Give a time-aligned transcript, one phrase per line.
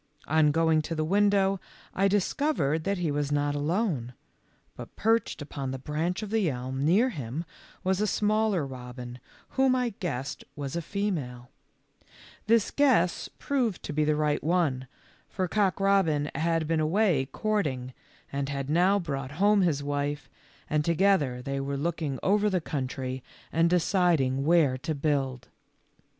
[0.25, 1.59] On going to the window
[1.93, 4.15] I discovered that he was not alone,
[4.75, 7.45] but perched upon the branch of the elm near him
[7.83, 9.19] was a smaller robin,
[9.49, 11.51] whom I guessed was a female.
[12.47, 13.27] This 44 THE LITTLE FORESTERS.
[13.27, 14.87] guess proved to be the right one,
[15.29, 17.93] for Cock robin had been away courting,
[18.33, 20.27] and had now brought home his wife,
[20.67, 23.23] and together they were looking over the country
[23.53, 25.49] and deciding where to build.